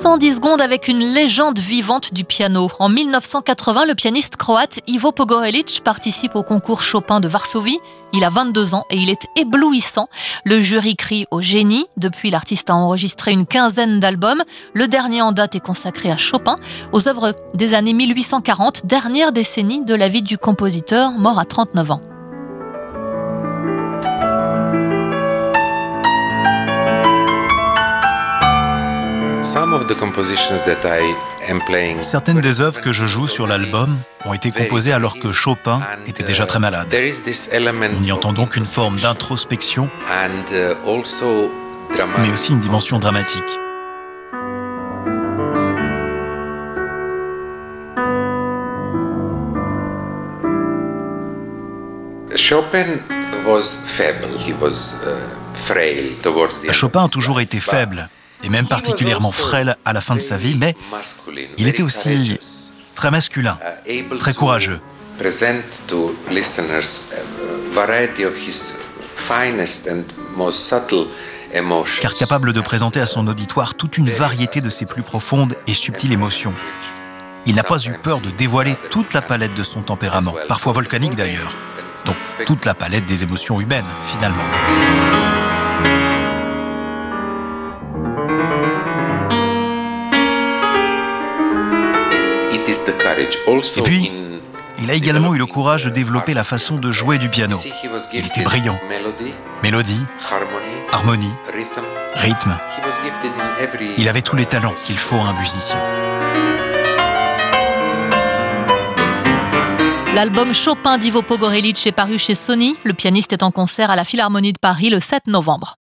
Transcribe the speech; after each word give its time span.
110 0.00 0.36
secondes 0.36 0.62
avec 0.62 0.88
une 0.88 1.12
légende 1.12 1.58
vivante 1.58 2.14
du 2.14 2.24
piano. 2.24 2.70
En 2.78 2.88
1980, 2.88 3.84
le 3.84 3.94
pianiste 3.94 4.36
croate 4.36 4.78
Ivo 4.86 5.12
Pogorelic 5.12 5.82
participe 5.84 6.36
au 6.36 6.42
concours 6.42 6.80
Chopin 6.80 7.20
de 7.20 7.28
Varsovie. 7.28 7.78
Il 8.14 8.24
a 8.24 8.30
22 8.30 8.74
ans 8.74 8.84
et 8.88 8.96
il 8.96 9.10
est 9.10 9.26
éblouissant. 9.36 10.08
Le 10.46 10.62
jury 10.62 10.96
crie 10.96 11.26
au 11.30 11.42
génie. 11.42 11.84
Depuis, 11.98 12.30
l'artiste 12.30 12.70
a 12.70 12.76
enregistré 12.76 13.32
une 13.32 13.44
quinzaine 13.44 14.00
d'albums. 14.00 14.42
Le 14.72 14.88
dernier 14.88 15.20
en 15.20 15.32
date 15.32 15.56
est 15.56 15.60
consacré 15.60 16.10
à 16.10 16.16
Chopin, 16.16 16.56
aux 16.92 17.06
œuvres 17.06 17.34
des 17.52 17.74
années 17.74 17.92
1840, 17.92 18.86
dernière 18.86 19.32
décennie 19.32 19.84
de 19.84 19.94
la 19.94 20.08
vie 20.08 20.22
du 20.22 20.38
compositeur, 20.38 21.10
mort 21.10 21.38
à 21.38 21.44
39 21.44 21.90
ans. 21.90 22.00
Certaines 32.02 32.40
des 32.40 32.60
œuvres 32.60 32.80
que 32.80 32.92
je 32.92 33.06
joue 33.06 33.26
sur 33.26 33.46
l'album 33.46 33.96
ont 34.26 34.34
été 34.34 34.50
composées 34.50 34.92
alors 34.92 35.18
que 35.18 35.32
Chopin 35.32 35.80
était 36.06 36.22
déjà 36.22 36.44
très 36.46 36.58
malade. 36.58 36.94
On 36.94 38.02
y 38.02 38.12
entend 38.12 38.32
donc 38.32 38.56
une 38.56 38.66
forme 38.66 38.98
d'introspection, 39.00 39.88
mais 42.18 42.30
aussi 42.30 42.52
une 42.52 42.60
dimension 42.60 42.98
dramatique. 42.98 43.58
Chopin 56.72 57.04
a 57.04 57.08
toujours 57.08 57.40
été 57.40 57.58
faible 57.58 58.08
et 58.42 58.48
même 58.48 58.66
particulièrement 58.66 59.30
frêle 59.30 59.76
à 59.84 59.92
la 59.92 60.00
fin 60.00 60.14
de 60.14 60.20
sa 60.20 60.36
vie, 60.36 60.56
mais 60.56 60.74
il 61.58 61.68
était 61.68 61.82
aussi 61.82 62.38
très 62.94 63.10
masculin, 63.10 63.58
très 64.18 64.34
courageux. 64.34 64.80
Car 72.00 72.14
capable 72.14 72.52
de 72.52 72.60
présenter 72.60 73.00
à 73.00 73.06
son 73.06 73.26
auditoire 73.26 73.74
toute 73.74 73.98
une 73.98 74.08
variété 74.08 74.60
de 74.60 74.70
ses 74.70 74.86
plus 74.86 75.02
profondes 75.02 75.56
et 75.66 75.74
subtiles 75.74 76.12
émotions. 76.12 76.54
Il 77.46 77.54
n'a 77.54 77.64
pas 77.64 77.78
eu 77.78 77.92
peur 78.02 78.20
de 78.20 78.30
dévoiler 78.30 78.76
toute 78.90 79.14
la 79.14 79.22
palette 79.22 79.54
de 79.54 79.62
son 79.62 79.82
tempérament, 79.82 80.34
parfois 80.48 80.72
volcanique 80.72 81.16
d'ailleurs. 81.16 81.56
Donc 82.06 82.16
toute 82.46 82.64
la 82.64 82.74
palette 82.74 83.06
des 83.06 83.22
émotions 83.22 83.60
humaines, 83.60 83.86
finalement. 84.02 84.44
Et 93.76 93.82
puis, 93.82 94.12
il 94.78 94.90
a 94.90 94.94
également 94.94 95.34
eu 95.34 95.38
le 95.38 95.46
courage 95.46 95.84
de 95.84 95.90
développer 95.90 96.34
la 96.34 96.44
façon 96.44 96.76
de 96.76 96.90
jouer 96.90 97.18
du 97.18 97.28
piano. 97.28 97.58
Il 98.12 98.26
était 98.26 98.42
brillant. 98.42 98.78
Mélodie, 99.62 100.00
harmonie, 100.92 101.32
rythme. 102.14 102.56
Il 103.98 104.08
avait 104.08 104.22
tous 104.22 104.36
les 104.36 104.46
talents 104.46 104.74
qu'il 104.74 104.98
faut 104.98 105.16
à 105.16 105.28
un 105.28 105.32
musicien. 105.34 105.80
L'album 110.14 110.52
Chopin 110.52 110.98
d'Ivo 110.98 111.22
Pogorelic 111.22 111.86
est 111.86 111.92
paru 111.92 112.18
chez 112.18 112.34
Sony. 112.34 112.76
Le 112.84 112.94
pianiste 112.94 113.32
est 113.32 113.42
en 113.42 113.50
concert 113.50 113.90
à 113.90 113.96
la 113.96 114.04
Philharmonie 114.04 114.52
de 114.52 114.58
Paris 114.58 114.90
le 114.90 115.00
7 115.00 115.28
novembre. 115.28 115.76